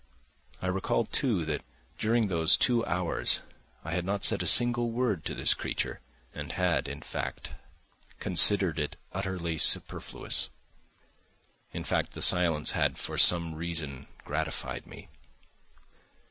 [0.63, 1.61] I recalled, too, that
[1.99, 3.43] during those two hours
[3.83, 6.01] I had not said a single word to this creature,
[6.33, 7.51] and had, in fact,
[8.19, 10.49] considered it utterly superfluous;
[11.71, 15.07] in fact, the silence had for some reason gratified me.